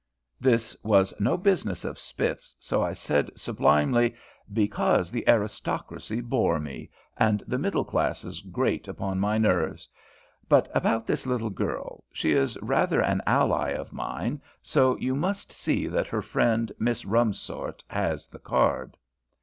This 0.39 0.75
was 0.83 1.13
no 1.19 1.37
business 1.37 1.85
of 1.85 1.99
Spiff's, 1.99 2.55
so 2.57 2.81
I 2.81 2.91
said 2.91 3.29
sublimely, 3.37 4.15
"Because 4.51 5.11
the 5.11 5.23
aristocracy 5.29 6.21
bore 6.21 6.59
me, 6.59 6.89
and 7.17 7.43
the 7.45 7.59
middle 7.59 7.85
classes 7.85 8.41
grate 8.41 8.87
upon 8.87 9.19
my 9.19 9.37
nerves. 9.37 9.87
But 10.49 10.67
about 10.73 11.05
this 11.05 11.27
little 11.27 11.51
girl: 11.51 12.03
she 12.11 12.31
is 12.31 12.57
rather 12.63 12.99
an 12.99 13.21
ally 13.27 13.69
of 13.73 13.93
mine, 13.93 14.41
so 14.63 14.97
you 14.97 15.15
must 15.15 15.51
see 15.51 15.85
that 15.85 16.07
her 16.07 16.23
friend, 16.23 16.71
Miss 16.79 17.03
Rumsort, 17.05 17.83
has 17.87 18.27
the 18.27 18.39
card." 18.39 18.97